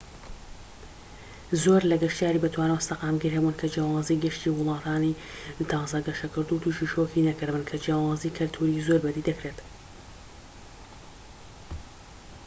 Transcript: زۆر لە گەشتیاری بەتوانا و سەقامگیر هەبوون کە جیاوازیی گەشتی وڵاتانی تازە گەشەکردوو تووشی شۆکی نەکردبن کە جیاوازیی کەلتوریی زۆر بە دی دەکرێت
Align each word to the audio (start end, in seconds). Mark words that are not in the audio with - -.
زۆر 1.63 1.81
لە 1.91 1.95
گەشتیاری 2.03 2.43
بەتوانا 2.43 2.75
و 2.77 2.85
سەقامگیر 2.89 3.31
هەبوون 3.37 3.55
کە 3.61 3.67
جیاوازیی 3.73 4.21
گەشتی 4.23 4.55
وڵاتانی 4.57 5.17
تازە 5.71 5.99
گەشەکردوو 6.07 6.61
تووشی 6.63 6.91
شۆکی 6.93 7.27
نەکردبن 7.29 7.63
کە 7.69 7.75
جیاوازیی 7.83 8.35
کەلتوریی 8.37 8.85
زۆر 8.87 8.99
بە 9.05 9.11
دی 9.15 9.23
دەکرێت 9.29 9.59